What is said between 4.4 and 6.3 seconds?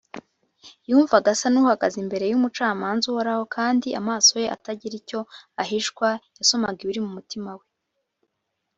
ye atagira icyo ahishwa